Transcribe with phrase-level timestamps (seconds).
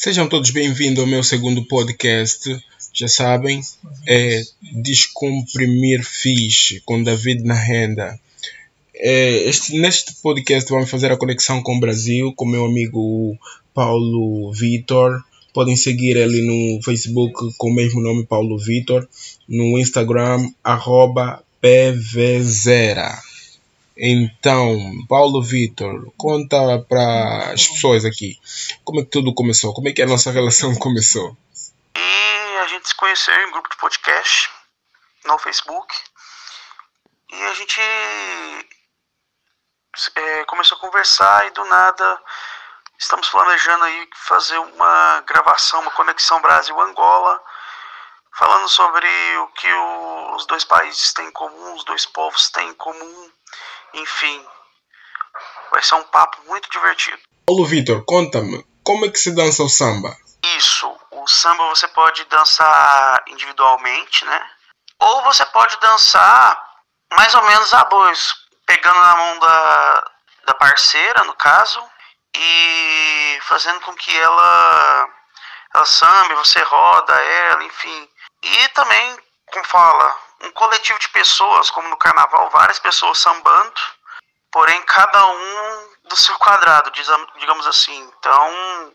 [0.00, 2.56] Sejam todos bem-vindos ao meu segundo podcast.
[2.94, 3.60] Já sabem,
[4.06, 8.16] é Descomprimir Fiche com David na Renda.
[8.94, 13.36] É, este, neste podcast vamos fazer a conexão com o Brasil, com meu amigo
[13.74, 15.20] Paulo Vitor.
[15.52, 19.04] Podem seguir ele no Facebook com o mesmo nome, Paulo Vitor.
[19.48, 23.18] No Instagram, arroba PVZera.
[24.00, 24.78] Então,
[25.08, 26.56] Paulo Vitor, conta
[26.88, 28.38] para as pessoas aqui
[28.84, 31.36] como é que tudo começou, como é que a nossa relação começou.
[31.96, 34.50] E a gente se conheceu em um grupo de podcast
[35.24, 35.92] no Facebook
[37.32, 37.80] e a gente
[40.14, 42.22] é, começou a conversar e do nada
[42.96, 47.42] estamos planejando aí fazer uma gravação, uma conexão Brasil-Angola,
[48.32, 49.08] falando sobre
[49.38, 49.72] o que
[50.36, 53.32] os dois países têm em comum, os dois povos têm em comum
[53.94, 54.46] enfim,
[55.70, 57.18] vai ser um papo muito divertido.
[57.46, 60.16] Paulo Vitor, conta-me, como é que se dança o samba?
[60.56, 64.50] Isso, o samba você pode dançar individualmente, né?
[65.00, 66.68] Ou você pode dançar
[67.12, 68.34] mais ou menos a dois,
[68.66, 70.04] pegando na mão da,
[70.46, 71.82] da parceira, no caso,
[72.34, 75.08] e fazendo com que ela,
[75.74, 78.08] ela sambe, você roda ela, enfim.
[78.42, 83.80] E também, como fala, um coletivo de pessoas, como no carnaval, várias pessoas sambando,
[84.50, 87.98] porém cada um do seu quadrado, digamos assim.
[88.18, 88.94] Então,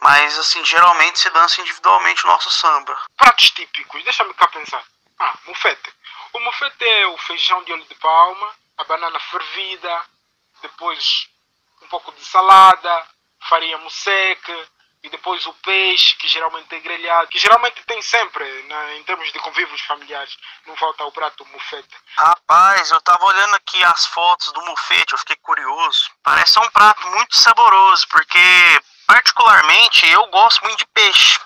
[0.00, 2.98] mas assim, geralmente se dança individualmente o nosso samba.
[3.16, 4.82] Pratos típicos, deixa-me cá pensar.
[5.18, 5.92] Ah, mufete.
[6.32, 10.02] O mufete é o feijão de óleo de palma, a banana fervida,
[10.62, 11.28] depois
[11.82, 13.06] um pouco de salada,
[13.48, 14.68] farinha musseca,
[15.02, 19.32] e depois o peixe, que geralmente é grelhado, que geralmente tem sempre, né, em termos
[19.32, 21.96] de convívios familiares, não falta o prato mufete.
[22.16, 26.10] Rapaz, eu tava olhando aqui as fotos do mufete, eu fiquei curioso.
[26.22, 31.40] Parece um prato muito saboroso, porque particularmente eu gosto muito de peixe.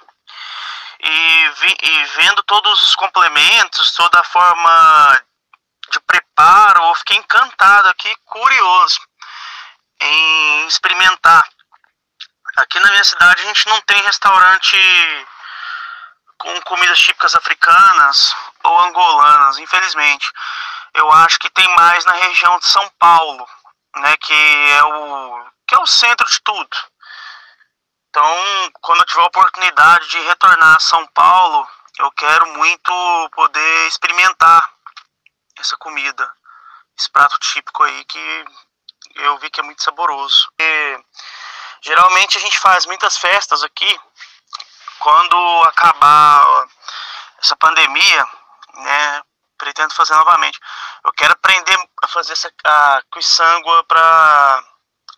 [1.00, 5.20] E, vi, e vendo todos os complementos, toda a forma
[5.92, 9.00] de preparo, eu fiquei encantado aqui, curioso
[10.00, 11.48] em experimentar.
[12.56, 14.76] Aqui na minha cidade a gente não tem restaurante
[16.38, 20.30] com comidas típicas africanas ou angolanas, infelizmente.
[20.94, 23.48] Eu acho que tem mais na região de São Paulo,
[23.96, 26.76] né, que é o que é o centro de tudo.
[28.10, 33.88] Então, quando eu tiver a oportunidade de retornar a São Paulo, eu quero muito poder
[33.88, 34.70] experimentar
[35.58, 36.30] essa comida,
[36.96, 38.44] esse prato típico aí que
[39.16, 40.48] eu vi que é muito saboroso.
[40.58, 41.00] E
[41.84, 44.00] Geralmente a gente faz muitas festas aqui
[44.98, 46.66] quando acabar
[47.42, 48.26] essa pandemia,
[48.72, 49.22] né?
[49.58, 50.58] Pretendo fazer novamente.
[51.04, 54.64] Eu quero aprender a fazer essa a cuiçangua para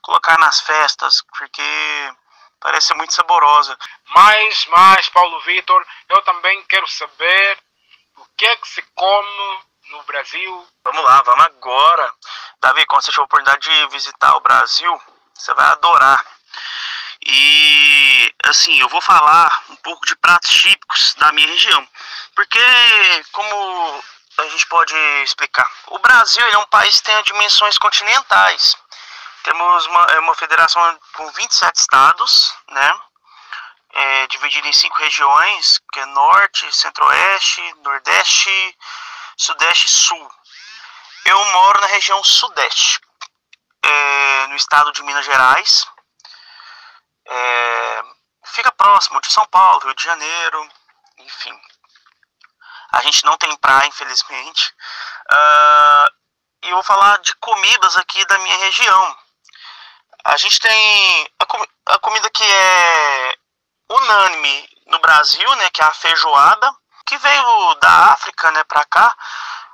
[0.03, 2.13] colocar nas festas, porque
[2.61, 3.79] parece muito saborosa.
[4.09, 7.59] Mas, mais, Paulo Vitor, eu também quero saber
[8.17, 9.61] o que é que se come
[9.91, 10.67] no Brasil.
[10.83, 12.13] Vamos lá, vamos agora.
[12.61, 15.01] Davi, quando você tiver a oportunidade de visitar o Brasil,
[15.33, 16.36] você vai adorar.
[17.25, 21.87] E assim, eu vou falar um pouco de pratos típicos da minha região.
[22.35, 22.61] Porque,
[23.33, 24.05] como
[24.39, 28.77] a gente pode explicar, o Brasil é um país que tem dimensões continentais.
[29.43, 33.01] Temos uma, é uma federação com 27 estados, né?
[33.93, 38.77] É, dividida em cinco regiões, que é Norte, Centro-Oeste, Nordeste,
[39.37, 40.31] Sudeste e Sul.
[41.25, 43.01] Eu moro na região Sudeste,
[43.83, 45.87] é, no estado de Minas Gerais,
[47.29, 48.03] é,
[48.47, 50.69] fica próximo de São Paulo, Rio de Janeiro,
[51.19, 51.59] enfim.
[52.93, 54.75] A gente não tem praia, infelizmente.
[55.31, 56.07] Uh,
[56.63, 59.17] e eu vou falar de comidas aqui da minha região.
[60.25, 63.39] A gente tem a, com a comida que é
[63.89, 69.15] unânime no Brasil, né, que é a feijoada, que veio da África, né, para cá,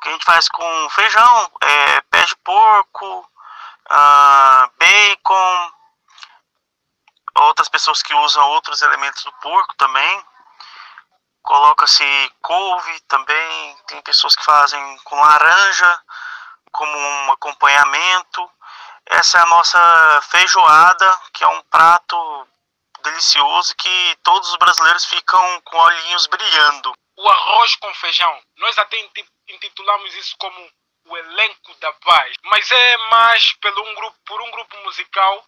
[0.02, 3.20] que a gente faz com feijão, é, pé de porco,
[3.90, 5.72] uh, bacon,
[7.36, 10.24] outras pessoas que usam outros elementos do porco também.
[11.42, 13.76] Coloca-se couve também.
[13.86, 16.02] Tem pessoas que fazem com laranja
[16.70, 18.50] como um acompanhamento.
[19.06, 22.48] Essa é a nossa feijoada, que é um prato
[23.02, 26.92] delicioso que todos os brasileiros ficam com olhinhos brilhando.
[27.16, 28.96] O arroz com feijão, nós até
[29.48, 30.70] intitulamos isso como
[31.06, 35.44] o elenco da paz, mas é mais pelo um grupo, por um grupo musical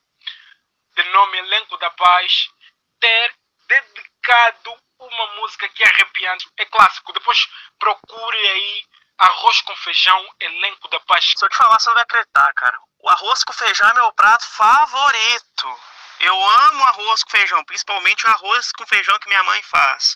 [0.94, 2.48] de nome Elenco da Paz,
[3.00, 3.34] ter
[3.68, 7.12] dedicado uma música que é arrepiante, é clássico.
[7.12, 7.46] Depois
[7.78, 8.84] procure aí
[9.18, 11.32] arroz com feijão, Elenco da Paz.
[11.40, 12.78] Eu te falar, você não vai acreditar, cara.
[13.00, 15.80] O arroz com feijão é meu prato favorito.
[16.20, 20.14] Eu amo arroz com feijão, principalmente o arroz com feijão que minha mãe faz.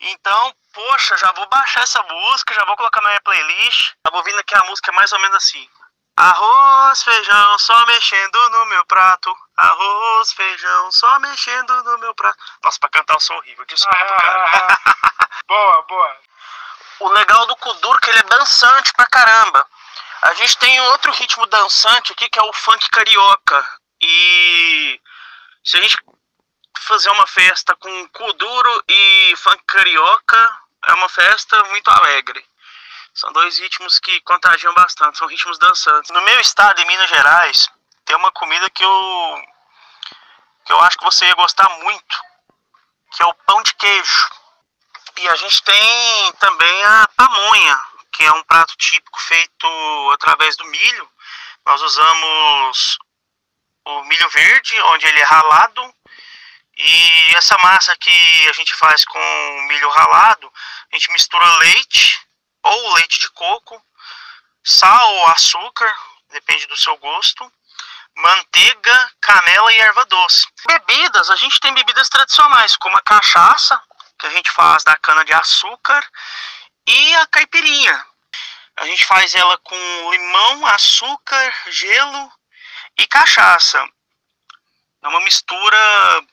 [0.00, 3.94] Então, poxa, já vou baixar essa música, já vou colocar na minha playlist.
[4.02, 5.68] Tava ouvindo aqui a música mais ou menos assim.
[6.16, 9.36] Arroz, feijão, só mexendo no meu prato.
[9.56, 12.38] Arroz, feijão, só mexendo no meu prato.
[12.62, 14.78] Nossa, pra cantar eu sou horrível, desculpa, ah, cara.
[15.48, 16.16] boa, boa.
[17.00, 19.66] O legal do Kuduro é que ele é dançante pra caramba.
[20.22, 23.66] A gente tem outro ritmo dançante aqui que é o funk carioca.
[24.00, 25.00] E
[25.64, 25.98] se a gente
[26.78, 32.44] fazer uma festa com Kuduro e funk carioca, é uma festa muito alegre.
[33.14, 36.10] São dois ritmos que contagiam bastante, são ritmos dançantes.
[36.10, 37.70] No meu estado, em Minas Gerais,
[38.04, 39.44] tem uma comida que eu
[40.64, 42.16] que eu acho que você ia gostar muito,
[43.12, 44.30] que é o pão de queijo.
[45.18, 47.80] E a gente tem também a pamonha,
[48.12, 51.08] que é um prato típico feito através do milho.
[51.66, 52.98] Nós usamos
[53.84, 55.94] o milho verde, onde ele é ralado,
[56.76, 60.52] e essa massa que a gente faz com milho ralado,
[60.90, 62.23] a gente mistura leite
[62.64, 63.80] ou leite de coco,
[64.64, 65.94] sal ou açúcar,
[66.30, 67.50] depende do seu gosto,
[68.16, 70.46] manteiga, canela e erva doce.
[70.66, 73.80] Bebidas, a gente tem bebidas tradicionais, como a cachaça,
[74.18, 76.06] que a gente faz da cana de açúcar,
[76.86, 78.06] e a caipirinha.
[78.76, 82.32] A gente faz ela com limão, açúcar, gelo
[82.98, 83.86] e cachaça.
[85.02, 86.26] É uma mistura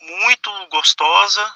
[0.00, 1.54] muito gostosa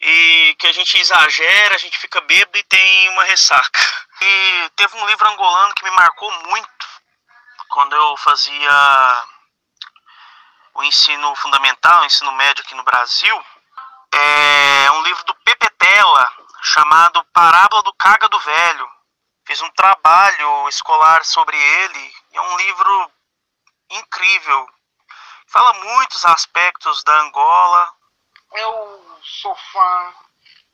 [0.00, 3.80] e que a gente exagera, a gente fica bêbado e tem uma ressaca.
[4.20, 6.86] E teve um livro angolano que me marcou muito
[7.68, 9.24] quando eu fazia
[10.74, 13.44] o ensino fundamental, o ensino médio aqui no Brasil.
[14.10, 18.90] É um livro do Pepe Tela chamado Parábola do Caga do Velho.
[19.46, 22.12] Fiz um trabalho escolar sobre ele.
[22.32, 23.12] É um livro
[23.90, 24.68] incrível.
[25.46, 27.92] Fala muitos aspectos da Angola.
[28.52, 28.97] Eu
[29.28, 30.14] sou fã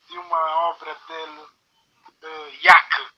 [0.08, 3.12] de uma obra dele, uh, Yaka.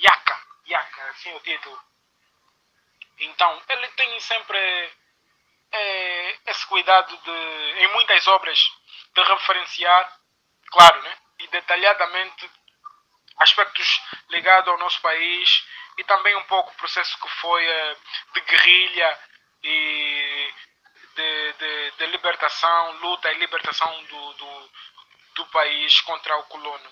[0.00, 1.80] Yaka, Yaka, assim é o título.
[3.18, 4.58] Então, ele tem sempre
[5.72, 8.58] é, esse cuidado de, em muitas obras,
[9.14, 10.20] de referenciar,
[10.70, 11.18] claro, né?
[11.38, 12.50] E detalhadamente
[13.38, 15.66] aspectos ligados ao nosso país
[15.98, 17.96] e também um pouco o processo que foi eh,
[18.34, 19.20] de guerrilha
[19.62, 20.45] e
[21.16, 24.70] de, de, de libertação, luta e libertação do, do,
[25.36, 26.90] do país contra o colono.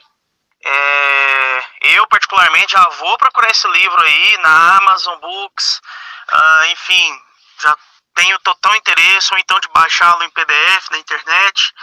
[0.66, 5.80] É, eu particularmente já vou procurar esse livro aí na Amazon Books,
[6.32, 7.22] uh, enfim,
[7.60, 7.76] já
[8.14, 11.74] tenho total interesse ou então de baixá-lo em PDF na internet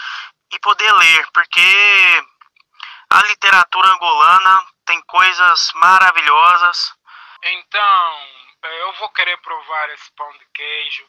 [0.51, 2.23] e poder ler, porque
[3.11, 6.93] a literatura angolana tem coisas maravilhosas.
[7.43, 8.27] Então,
[8.63, 11.07] eu vou querer provar esse pão de queijo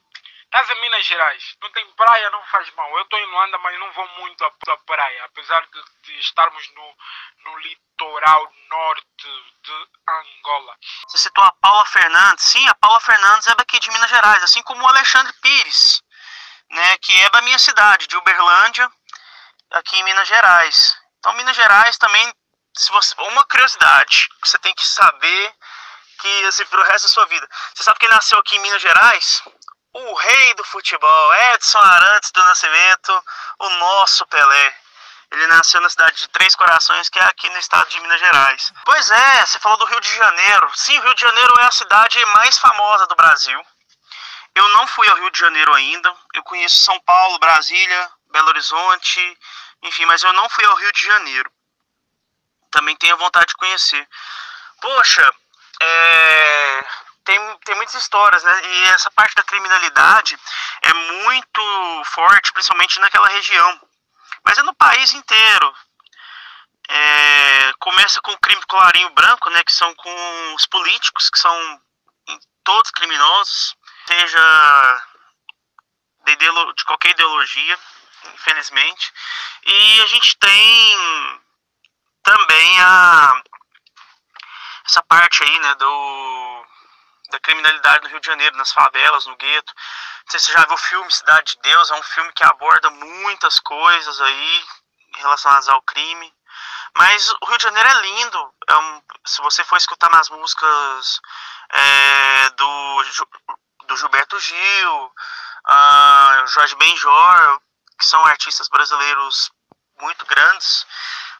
[0.52, 2.98] Estás em Minas Gerais, não tem praia, não faz mal.
[2.98, 6.96] Eu estou em Luanda, mas não vou muito à, praia, apesar de, de, estarmos no,
[7.46, 9.06] no litoral norte
[9.62, 10.76] de Angola.
[11.08, 12.44] Você citou a Paula Fernandes.
[12.44, 16.02] Sim, a Paula Fernandes é daqui de Minas Gerais, assim como o Alexandre Pires,
[16.68, 18.92] né, que é da minha cidade, de Uberlândia,
[19.70, 20.94] aqui em Minas Gerais.
[21.18, 22.30] Então, Minas Gerais também,
[22.76, 25.56] se você, uma curiosidade que você tem que saber
[26.22, 27.48] que assim, pro resto da sua vida.
[27.74, 29.42] Você sabe que ele nasceu aqui em Minas Gerais?
[29.92, 33.24] O rei do futebol, Edson Arantes do Nascimento,
[33.58, 34.76] o nosso Pelé.
[35.30, 38.72] Ele nasceu na cidade de Três Corações, que é aqui no estado de Minas Gerais.
[38.84, 40.70] Pois é, você falou do Rio de Janeiro.
[40.74, 43.58] Sim, o Rio de Janeiro é a cidade mais famosa do Brasil.
[44.54, 46.14] Eu não fui ao Rio de Janeiro ainda.
[46.34, 49.38] Eu conheço São Paulo, Brasília, Belo Horizonte,
[49.82, 51.50] enfim, mas eu não fui ao Rio de Janeiro.
[52.70, 54.06] Também tenho vontade de conhecer.
[54.80, 55.34] Poxa,
[55.80, 56.84] é
[57.24, 58.60] tem, tem muitas histórias, né?
[58.64, 60.38] E essa parte da criminalidade
[60.82, 63.80] é muito forte, principalmente naquela região.
[64.44, 65.74] Mas é no país inteiro.
[66.88, 69.62] É, começa com o crime do colarinho branco, né?
[69.64, 71.80] Que são com os políticos, que são
[72.64, 73.76] todos criminosos,
[74.06, 75.02] seja
[76.24, 77.78] de, de qualquer ideologia,
[78.34, 79.12] infelizmente.
[79.64, 81.40] E a gente tem
[82.22, 83.42] também a
[84.84, 86.41] essa parte aí, né, do
[87.32, 89.72] da criminalidade no Rio de Janeiro, nas favelas, no gueto.
[89.74, 92.44] Não sei se você já viu o filme Cidade de Deus, é um filme que
[92.44, 94.64] aborda muitas coisas aí
[95.16, 96.32] relacionadas ao crime.
[96.94, 98.54] Mas o Rio de Janeiro é lindo.
[98.68, 101.20] É um, se você for escutar nas músicas
[101.70, 103.02] é, do,
[103.86, 105.12] do Gilberto Gil,
[105.68, 107.60] uh, Jorge Benjor,
[107.98, 109.50] que são artistas brasileiros
[110.00, 110.86] muito grandes,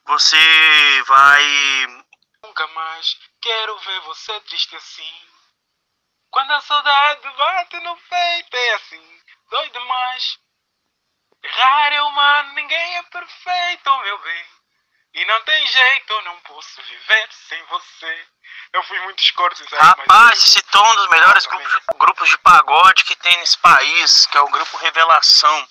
[0.06, 2.04] você vai.
[2.42, 5.31] Nunca mais quero ver você triste assim.
[6.32, 9.20] Quando a saudade bate no peito, é assim.
[9.50, 10.38] dói demais.
[11.42, 14.46] Errar é humano, ninguém é perfeito, meu bem.
[15.12, 18.26] E não tem jeito, eu não posso viver sem você.
[18.72, 20.38] Eu fui muitos cortes aí, Rapaz, mas...
[20.38, 24.40] você citou um dos melhores grupos, grupos de pagode que tem nesse país, que é
[24.40, 25.68] o grupo Revelação.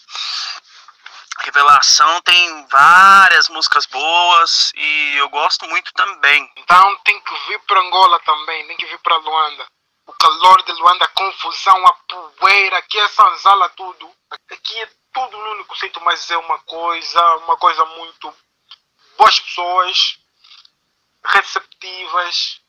[1.40, 6.52] Revelação tem várias músicas boas e eu gosto muito também.
[6.56, 9.66] Então tem que vir para Angola também, tem que vir para Luanda.
[10.22, 11.94] Calor de Luanda, a confusão, a
[12.40, 14.08] poeira, aqui é Sanzala tudo.
[14.52, 18.32] Aqui é tudo no único sítio, mas é uma coisa, uma coisa muito
[19.18, 20.20] boas pessoas,
[21.24, 22.62] receptivas.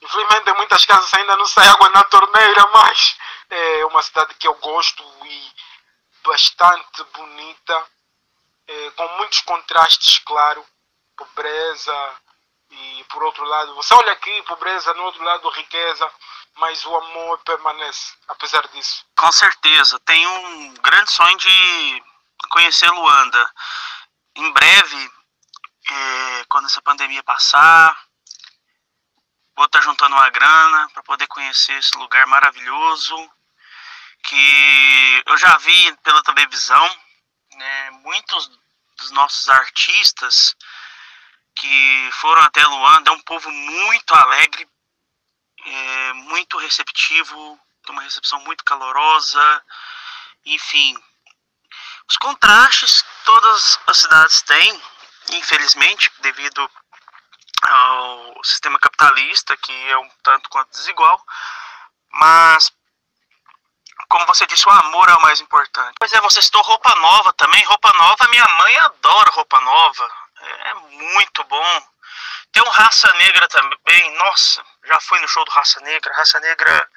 [0.00, 3.16] Infelizmente em muitas casas ainda não sai água na torneira, mas
[3.50, 5.52] é uma cidade que eu gosto e
[6.24, 7.86] bastante bonita,
[8.68, 10.64] é, com muitos contrastes, claro,
[11.16, 12.20] pobreza
[12.70, 16.10] e por outro lado, você olha aqui, pobreza, no outro lado riqueza,
[16.56, 19.04] mas o amor permanece, apesar disso.
[19.16, 22.04] Com certeza, tenho um grande sonho de
[22.50, 23.52] conhecer Luanda.
[24.36, 25.10] Em breve,
[25.90, 27.96] eh, quando essa pandemia passar,
[29.56, 33.30] vou estar juntando uma grana para poder conhecer esse lugar maravilhoso
[34.24, 37.00] que eu já vi pela televisão,
[37.54, 38.50] né, muitos
[38.96, 40.54] dos nossos artistas
[41.56, 44.68] que foram até Luanda, é um povo muito alegre,
[45.64, 49.64] é, muito receptivo, tem uma recepção muito calorosa,
[50.44, 50.96] enfim.
[52.08, 54.82] Os contrastes todas as cidades têm,
[55.30, 56.70] infelizmente, devido
[57.62, 61.24] ao sistema capitalista, que é um tanto quanto desigual,
[62.10, 62.72] mas
[64.08, 65.94] como você disse, o amor é o mais importante.
[65.98, 67.64] Pois é, você citou roupa nova também.
[67.64, 70.10] Roupa nova, minha mãe adora roupa nova.
[70.64, 71.82] É muito bom.
[72.52, 74.16] Tem um Raça Negra também.
[74.18, 76.14] Nossa, já fui no show do Raça Negra.
[76.14, 76.88] Raça Negra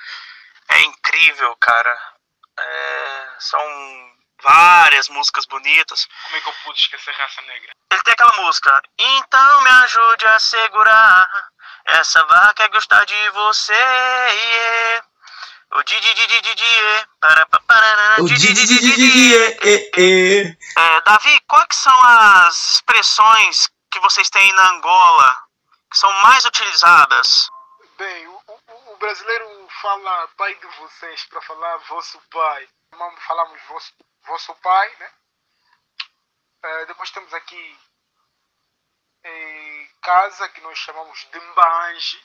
[0.70, 2.14] é incrível, cara.
[2.58, 6.08] É, são várias músicas bonitas.
[6.24, 7.72] Como é que eu pude esquecer raça negra?
[7.92, 8.82] Ele tem aquela música.
[8.98, 11.50] Então me ajude a segurar.
[11.86, 13.74] Essa vaca é gostar de você.
[13.74, 15.06] yeah.
[15.72, 17.06] O di di di di di di é.
[17.20, 19.58] para pa parará, O di di di di di Didi é.
[19.62, 20.58] é, é.
[20.78, 25.48] É, Davi, quais são as expressões que vocês têm na Angola
[25.90, 27.50] que são mais utilizadas?
[27.98, 32.68] Bem, o, o- o brasileiro fala pai de vocês para falar vosso pai.
[32.92, 35.14] Chamamos- Falamos vosso, vosso pai, né?
[36.64, 37.80] Eh, depois temos aqui
[39.24, 42.22] eh, casa, que nós chamamos de mbanje,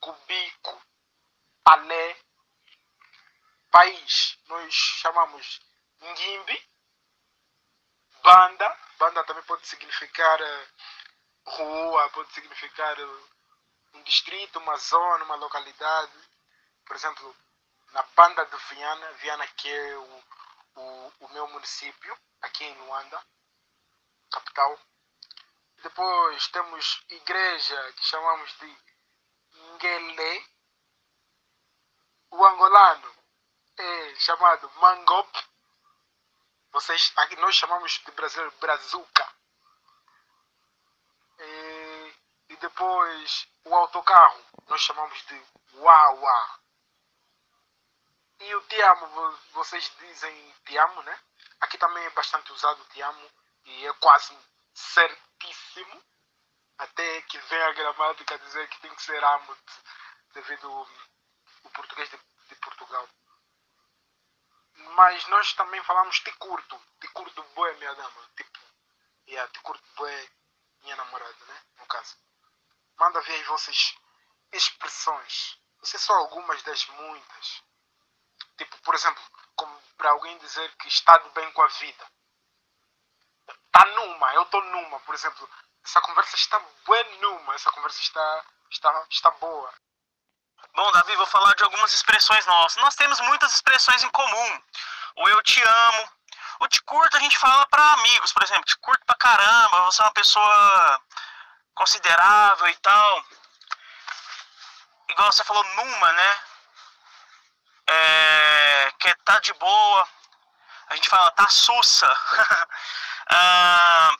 [0.00, 0.82] cubico,
[1.66, 2.16] alé.
[3.70, 5.60] País, nós chamamos
[6.00, 6.69] ngimbi.
[8.22, 10.68] Banda, banda também pode significar eh,
[11.46, 13.24] rua, pode significar eh,
[13.94, 16.12] um distrito, uma zona, uma localidade.
[16.84, 17.36] Por exemplo,
[17.92, 20.24] na banda de Viana, Viana que é o,
[20.76, 23.24] o, o meu município, aqui em Luanda,
[24.30, 24.78] capital.
[25.82, 28.76] Depois temos igreja que chamamos de
[29.74, 30.46] Ngele.
[32.30, 33.14] O angolano
[33.78, 35.49] é chamado Mangop.
[36.72, 39.28] Vocês, aqui nós chamamos de brasileiro Brazuca.
[41.38, 42.14] E,
[42.50, 45.42] e depois o autocarro nós chamamos de
[45.74, 46.60] Wawa.
[48.40, 51.20] E o te amo, vo- vocês dizem te amo, né?
[51.60, 53.30] Aqui também é bastante usado te amo
[53.64, 54.36] e é quase
[54.74, 56.02] certíssimo.
[56.78, 59.56] Até que vem a gramática dizer que tem que ser amo
[60.32, 60.70] devido
[61.64, 62.18] o português de.
[64.90, 66.80] Mas nós também falamos te curto.
[67.00, 68.30] Te curto boé, minha dama.
[68.36, 68.58] Tipo,
[69.28, 70.30] yeah, te curto boé,
[70.82, 71.62] minha namorada, né?
[71.78, 72.16] No caso.
[72.96, 73.94] Manda ver aí vossas
[74.52, 75.58] expressões.
[75.82, 77.62] Essas são algumas das muitas.
[78.56, 79.22] Tipo, por exemplo,
[79.56, 82.10] como para alguém dizer que está de bem com a vida.
[83.66, 85.48] Está numa, eu estou numa, por exemplo.
[85.82, 89.72] Essa conversa está boa numa, essa conversa está, está, está boa.
[90.74, 92.82] Bom, Davi, vou falar de algumas expressões nossas.
[92.82, 94.62] Nós temos muitas expressões em comum.
[95.16, 96.08] O eu te amo.
[96.60, 98.64] O te curto a gente fala para amigos, por exemplo.
[98.64, 101.00] Te curto pra caramba, você é uma pessoa
[101.74, 103.24] considerável e tal.
[105.08, 106.40] Igual você falou, numa, né?
[107.88, 110.08] É, que tá de boa.
[110.88, 112.06] A gente fala, tá sussa.
[113.32, 114.12] Ah,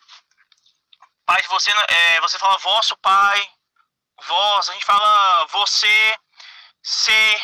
[1.26, 3.50] pai de você, é, você fala vosso pai,
[4.22, 6.18] vós, a gente fala você,
[6.82, 7.42] ser,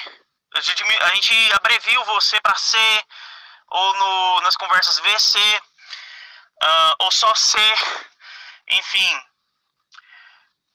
[0.54, 3.04] a gente, dimi- a gente abrevia o você para ser,
[3.68, 5.38] ou no, nas conversas VC,
[6.62, 7.78] ah, ou só ser,
[8.68, 9.22] enfim.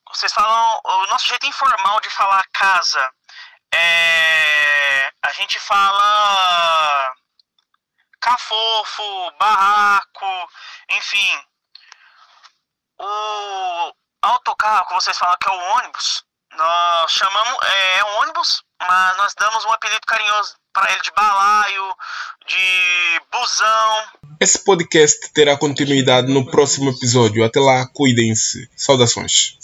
[0.08, 3.14] Vocês falam, o nosso jeito informal de falar casa,
[3.74, 7.14] é, a gente fala
[8.20, 10.50] cafofo, barraco,
[10.90, 11.46] enfim.
[12.98, 16.24] O autocarro que vocês falam que é o ônibus,
[16.56, 21.10] nós chamamos, é, é um ônibus, mas nós damos um apelido carinhoso para ele de
[21.12, 21.94] balaio,
[22.46, 24.04] de busão.
[24.40, 27.44] Esse podcast terá continuidade no próximo episódio.
[27.44, 28.68] Até lá, cuidem-se.
[28.76, 29.56] Saudações.